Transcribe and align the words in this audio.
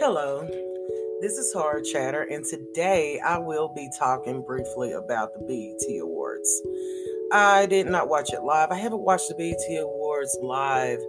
Hello, 0.00 0.48
this 1.20 1.36
is 1.36 1.52
Hard 1.52 1.84
Chatter, 1.84 2.22
and 2.22 2.42
today 2.42 3.20
I 3.22 3.36
will 3.36 3.68
be 3.68 3.90
talking 3.98 4.40
briefly 4.40 4.92
about 4.92 5.34
the 5.34 5.40
BET 5.40 6.00
Awards. 6.00 6.62
I 7.30 7.66
did 7.66 7.86
not 7.86 8.08
watch 8.08 8.32
it 8.32 8.42
live. 8.42 8.70
I 8.70 8.78
haven't 8.78 9.02
watched 9.02 9.28
the 9.28 9.34
BET 9.34 9.60
Awards 9.78 10.34
live 10.40 11.00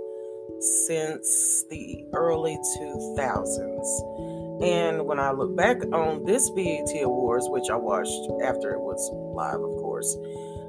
since 0.60 1.64
the 1.70 2.04
early 2.12 2.58
2000s. 2.82 4.62
And 4.62 5.06
when 5.06 5.22
I 5.22 5.32
look 5.32 5.56
back 5.56 5.82
on 5.94 6.26
this 6.26 6.50
BET 6.50 6.90
Awards, 7.02 7.48
which 7.48 7.70
I 7.72 7.78
watched 7.78 8.30
after 8.44 8.72
it 8.72 8.82
was 8.82 9.10
live, 9.34 9.62
of 9.62 9.72
course, 9.82 10.18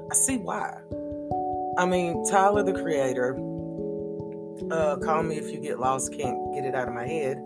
I 0.09 0.15
see 0.15 0.37
why. 0.37 0.77
I 1.77 1.85
mean, 1.85 2.25
Tyler 2.31 2.63
the 2.63 2.71
Creator, 2.71 3.33
uh, 4.71 4.95
Call 5.03 5.23
Me 5.23 5.35
If 5.35 5.51
You 5.51 5.59
Get 5.59 5.81
Lost, 5.81 6.13
Can't 6.17 6.55
Get 6.55 6.63
It 6.63 6.73
Out 6.73 6.87
of 6.87 6.93
My 6.93 7.05
Head 7.05 7.43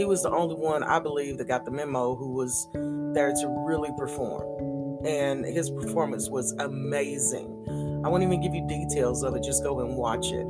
he 0.00 0.06
was 0.06 0.22
the 0.22 0.30
only 0.30 0.54
one 0.54 0.82
I 0.82 0.98
believe 0.98 1.36
that 1.36 1.46
got 1.46 1.66
the 1.66 1.70
memo 1.70 2.14
who 2.14 2.32
was 2.32 2.68
there 3.12 3.34
to 3.34 3.64
really 3.66 3.90
perform. 3.98 5.06
And 5.06 5.44
his 5.44 5.68
performance 5.68 6.30
was 6.30 6.52
amazing. 6.52 8.02
I 8.02 8.08
won't 8.08 8.22
even 8.22 8.40
give 8.40 8.54
you 8.54 8.66
details 8.66 9.22
of 9.22 9.36
it, 9.36 9.42
just 9.42 9.62
go 9.62 9.80
and 9.80 9.98
watch 9.98 10.32
it. 10.32 10.46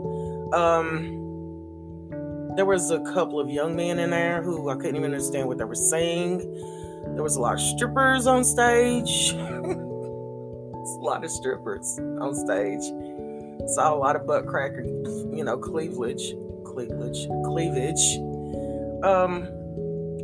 Um, 0.54 2.54
there 2.54 2.64
was 2.64 2.92
a 2.92 3.00
couple 3.12 3.40
of 3.40 3.50
young 3.50 3.74
men 3.74 3.98
in 3.98 4.10
there 4.10 4.40
who 4.40 4.68
I 4.68 4.76
couldn't 4.76 4.94
even 4.94 5.06
understand 5.06 5.48
what 5.48 5.58
they 5.58 5.64
were 5.64 5.74
saying. 5.74 6.38
There 7.14 7.24
was 7.24 7.34
a 7.34 7.40
lot 7.40 7.54
of 7.54 7.60
strippers 7.60 8.28
on 8.28 8.44
stage. 8.44 9.32
a 9.34 11.00
lot 11.00 11.24
of 11.24 11.30
strippers 11.32 11.98
on 11.98 12.36
stage. 12.36 12.84
Saw 13.74 13.92
a 13.92 13.98
lot 13.98 14.14
of 14.14 14.28
butt 14.28 14.46
cracker, 14.46 14.84
you 14.84 15.42
know, 15.42 15.58
cleavage, 15.58 16.36
cleavage, 16.64 17.26
cleavage 17.44 18.29
um 19.04 19.44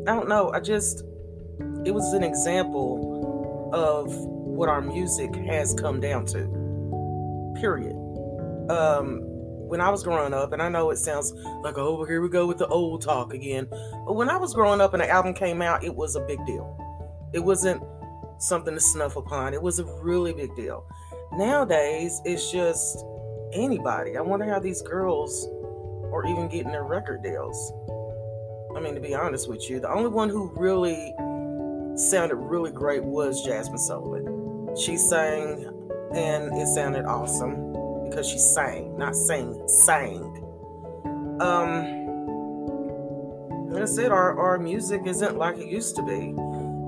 i 0.07 0.15
don't 0.15 0.29
know. 0.29 0.51
I 0.53 0.61
just 0.61 1.03
it 1.85 1.93
was 1.93 2.13
an 2.13 2.23
example 2.23 3.71
of 3.73 4.15
what 4.15 4.69
our 4.69 4.81
music 4.81 5.35
has 5.35 5.75
come 5.75 6.01
down 6.01 6.27
to 6.27 7.55
period. 7.61 7.97
Um 8.71 9.21
when 9.69 9.81
i 9.81 9.91
was 9.91 10.05
growing 10.05 10.33
up 10.33 10.53
and 10.53 10.63
i 10.63 10.69
know 10.69 10.91
it 10.91 10.97
sounds 10.97 11.33
like 11.63 11.77
oh 11.77 12.05
here 12.05 12.23
we 12.23 12.29
go 12.29 12.47
with 12.47 12.59
the 12.59 12.69
old 12.69 13.03
talk 13.03 13.35
again 13.35 13.67
but 14.07 14.15
when 14.15 14.31
i 14.31 14.37
was 14.37 14.55
growing 14.55 14.81
up 14.81 14.95
and 14.95 15.03
the 15.03 15.11
album 15.11 15.35
came 15.35 15.61
out 15.61 15.83
it 15.83 15.93
was 15.95 16.15
a 16.15 16.21
big 16.21 16.39
deal. 16.47 16.77
It 17.33 17.41
wasn't 17.41 17.83
something 18.39 18.75
to 18.75 18.81
snuff 18.81 19.17
upon. 19.17 19.55
It 19.55 19.63
was 19.63 19.79
a 19.79 19.85
really 20.03 20.33
big 20.33 20.55
deal. 20.55 20.87
Nowadays 21.33 22.21
it's 22.25 22.51
just 22.51 23.05
anybody. 23.53 24.17
I 24.17 24.21
wonder 24.21 24.47
how 24.49 24.61
these 24.61 24.83
girls 24.83 25.47
are 26.13 26.25
even 26.27 26.49
getting 26.49 26.71
their 26.71 26.85
record 26.85 27.23
deals 27.23 27.73
I 28.77 28.81
mean, 28.81 28.95
to 28.95 29.01
be 29.01 29.15
honest 29.15 29.49
with 29.49 29.71
you, 29.71 29.81
the 29.81 29.91
only 29.91 30.11
one 30.11 30.29
who 30.29 30.53
really 30.55 31.15
sounded 31.97 32.37
really 32.37 32.71
great 32.71 33.03
was 33.03 33.47
Jazmine 33.47 33.79
Sullivan. 33.79 34.77
She 34.77 34.99
sang, 34.99 35.65
and 36.15 36.53
it 36.53 36.67
sounded 36.75 37.07
awesome 37.07 37.73
because 38.05 38.29
she 38.29 38.37
sang, 38.37 38.99
not 38.99 39.17
sang, 39.17 39.67
sang. 39.67 40.23
Um, 41.41 41.97
like 43.71 43.83
I 43.83 43.87
said, 43.87 44.13
our, 44.13 44.39
our 44.39 44.59
music 44.59 45.07
isn't 45.07 45.39
like 45.39 45.57
it 45.57 45.69
used 45.69 45.97
to 45.97 46.03
be. 46.03 46.35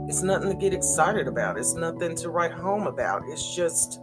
It's 0.08 0.22
nothing 0.22 0.50
to 0.50 0.56
get 0.56 0.74
excited 0.74 1.26
about. 1.26 1.58
It's 1.58 1.72
nothing 1.72 2.14
to 2.16 2.28
write 2.28 2.52
home 2.52 2.86
about. 2.86 3.22
It's 3.28 3.56
just, 3.56 3.98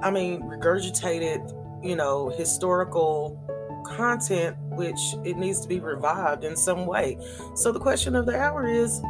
I 0.00 0.12
mean, 0.12 0.42
regurgitated, 0.42 1.84
you 1.84 1.96
know, 1.96 2.28
historical 2.28 3.36
content 3.84 4.56
which 4.70 4.98
it 5.24 5.36
needs 5.36 5.60
to 5.60 5.68
be 5.68 5.80
revived 5.80 6.44
in 6.44 6.56
some 6.56 6.86
way. 6.86 7.18
So 7.54 7.72
the 7.72 7.80
question 7.80 8.16
of 8.16 8.26
the 8.26 8.38
hour 8.38 8.66
is 8.66 9.00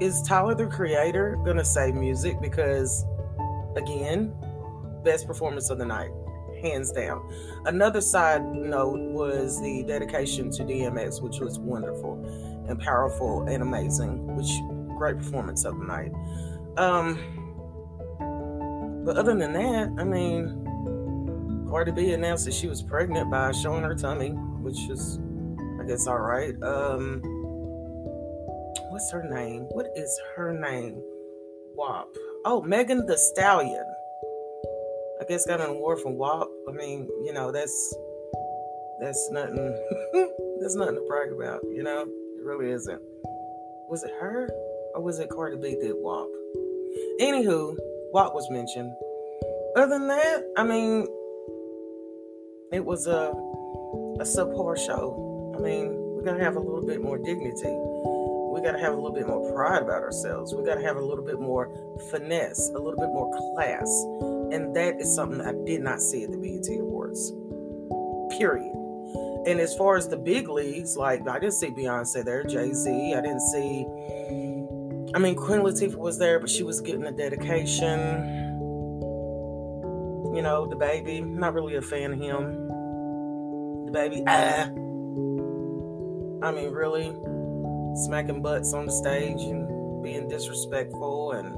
is 0.00 0.20
Tyler 0.22 0.54
the 0.54 0.66
creator 0.66 1.38
going 1.44 1.56
to 1.56 1.64
save 1.64 1.94
music 1.94 2.40
because 2.40 3.04
again, 3.76 4.34
best 5.04 5.26
performance 5.26 5.70
of 5.70 5.78
the 5.78 5.86
night, 5.86 6.10
hands 6.62 6.92
down. 6.92 7.26
Another 7.64 8.00
side 8.00 8.44
note 8.44 9.00
was 9.00 9.60
the 9.60 9.82
dedication 9.84 10.50
to 10.52 10.64
DMX 10.64 11.22
which 11.22 11.40
was 11.40 11.58
wonderful 11.58 12.22
and 12.68 12.78
powerful 12.80 13.46
and 13.48 13.62
amazing, 13.62 14.36
which 14.36 14.50
great 14.98 15.16
performance 15.18 15.64
of 15.64 15.78
the 15.78 15.84
night. 15.84 16.12
Um 16.76 17.42
but 19.06 19.16
other 19.16 19.36
than 19.36 19.52
that, 19.52 19.94
I 20.00 20.04
mean, 20.04 20.65
Cardi 21.76 21.92
B 21.92 22.12
announced 22.14 22.46
that 22.46 22.54
she 22.54 22.68
was 22.68 22.80
pregnant 22.80 23.30
by 23.30 23.52
showing 23.52 23.82
her 23.82 23.94
tummy, 23.94 24.30
which 24.30 24.88
is, 24.88 25.20
I 25.78 25.84
guess, 25.84 26.06
all 26.06 26.20
right. 26.20 26.54
Um, 26.62 27.20
what's 28.88 29.12
her 29.12 29.22
name? 29.28 29.64
What 29.64 29.88
is 29.94 30.18
her 30.36 30.58
name? 30.58 31.02
WAP. 31.74 32.08
Oh, 32.46 32.62
Megan 32.62 33.04
Thee 33.04 33.18
Stallion. 33.18 33.84
I 35.20 35.24
guess 35.28 35.44
got 35.44 35.60
an 35.60 35.66
award 35.66 36.00
from 36.00 36.16
WAP. 36.16 36.48
I 36.66 36.72
mean, 36.72 37.10
you 37.26 37.34
know, 37.34 37.52
that's 37.52 37.94
that's 38.98 39.28
nothing. 39.30 39.56
that's 40.62 40.76
nothing 40.76 40.94
to 40.94 41.04
brag 41.06 41.30
about. 41.30 41.60
You 41.64 41.82
know, 41.82 42.04
it 42.04 42.42
really 42.42 42.70
isn't. 42.72 43.02
Was 43.90 44.02
it 44.02 44.12
her 44.18 44.48
or 44.94 45.02
was 45.02 45.18
it 45.18 45.28
Cardi 45.28 45.58
B 45.58 45.76
did 45.78 45.92
WAP? 45.94 46.26
Anywho, 47.20 47.76
WAP 48.14 48.32
was 48.32 48.48
mentioned. 48.48 48.90
Other 49.76 49.98
than 49.98 50.08
that, 50.08 50.42
I 50.56 50.64
mean, 50.64 51.06
it 52.72 52.84
was 52.84 53.06
a 53.06 53.32
a 54.18 54.24
subpar 54.24 54.76
show. 54.76 55.54
I 55.56 55.60
mean, 55.60 56.16
we 56.16 56.24
gotta 56.24 56.42
have 56.42 56.56
a 56.56 56.60
little 56.60 56.84
bit 56.84 57.00
more 57.00 57.18
dignity. 57.18 57.76
We 58.52 58.62
gotta 58.62 58.78
have 58.78 58.94
a 58.94 58.96
little 58.96 59.12
bit 59.12 59.26
more 59.26 59.52
pride 59.52 59.82
about 59.82 60.02
ourselves. 60.02 60.54
We 60.54 60.64
gotta 60.64 60.82
have 60.82 60.96
a 60.96 61.04
little 61.04 61.24
bit 61.24 61.38
more 61.38 61.70
finesse, 62.10 62.70
a 62.70 62.78
little 62.78 62.98
bit 62.98 63.08
more 63.08 63.30
class. 63.54 63.88
And 64.52 64.74
that 64.74 65.00
is 65.00 65.14
something 65.14 65.40
I 65.40 65.52
did 65.64 65.82
not 65.82 66.00
see 66.00 66.24
at 66.24 66.32
the 66.32 66.38
BET 66.38 66.66
Awards. 66.80 67.30
Period. 68.38 68.72
And 69.46 69.60
as 69.60 69.76
far 69.76 69.96
as 69.96 70.08
the 70.08 70.16
big 70.16 70.48
leagues, 70.48 70.96
like 70.96 71.28
I 71.28 71.38
didn't 71.38 71.54
see 71.54 71.70
Beyonce 71.70 72.24
there, 72.24 72.42
Jay 72.42 72.72
Z. 72.72 73.14
I 73.14 73.20
didn't 73.20 73.40
see. 73.40 73.86
I 75.14 75.18
mean, 75.18 75.36
Queen 75.36 75.60
Latifah 75.60 75.96
was 75.96 76.18
there, 76.18 76.40
but 76.40 76.50
she 76.50 76.62
was 76.62 76.80
getting 76.80 77.04
a 77.04 77.12
dedication 77.12 78.45
you 80.36 80.42
know, 80.42 80.66
DaBaby, 80.66 81.26
Not 81.26 81.54
really 81.54 81.76
a 81.76 81.82
fan 81.82 82.12
of 82.12 82.18
him. 82.18 82.68
DaBaby, 83.88 84.22
ah. 84.28 84.68
I 86.46 86.52
mean, 86.52 86.70
really 86.72 87.16
smacking 88.04 88.42
butts 88.42 88.74
on 88.74 88.84
the 88.84 88.92
stage 88.92 89.40
and 89.40 90.02
being 90.02 90.28
disrespectful 90.28 91.32
and 91.32 91.56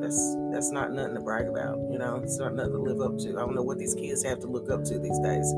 that's 0.00 0.36
that's 0.52 0.70
not 0.70 0.92
nothing 0.92 1.14
to 1.14 1.20
brag 1.20 1.48
about, 1.48 1.78
you 1.90 1.98
know. 1.98 2.20
It's 2.22 2.38
not 2.38 2.54
nothing 2.54 2.72
to 2.72 2.78
live 2.78 3.00
up 3.00 3.18
to. 3.18 3.30
I 3.30 3.40
don't 3.40 3.54
know 3.54 3.62
what 3.62 3.78
these 3.78 3.94
kids 3.94 4.22
have 4.24 4.40
to 4.40 4.46
look 4.46 4.70
up 4.70 4.84
to 4.84 4.98
these 4.98 5.18
days. 5.20 5.52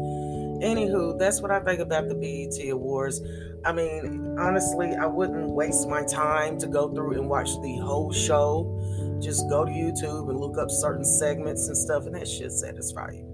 Anywho, 0.62 1.19
that's 1.19 1.41
what 1.41 1.50
I 1.50 1.60
think 1.60 1.81
about 1.81 2.09
the 2.09 2.15
BET 2.15 2.71
Awards. 2.71 3.21
I 3.65 3.72
mean, 3.72 4.37
honestly, 4.38 4.94
I 4.97 5.06
wouldn't 5.06 5.49
waste 5.50 5.88
my 5.88 6.03
time 6.04 6.59
to 6.59 6.66
go 6.66 6.93
through 6.93 7.12
and 7.12 7.28
watch 7.28 7.50
the 7.62 7.78
whole 7.78 8.12
show 8.12 8.75
just 9.21 9.49
go 9.49 9.65
to 9.65 9.71
YouTube 9.71 10.31
and 10.31 10.38
look 10.38 10.59
up 10.59 10.70
certain 10.70 11.05
segments 11.05 11.69
and 11.69 11.76
stuff, 11.76 12.06
and 12.06 12.15
that 12.15 12.28
should 12.28 12.53
satisfy 12.53 13.10
you. 13.10 13.26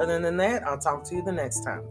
Other 0.00 0.20
than 0.20 0.36
that, 0.36 0.66
I'll 0.66 0.78
talk 0.78 1.04
to 1.04 1.14
you 1.14 1.24
the 1.24 1.32
next 1.32 1.64
time. 1.64 1.82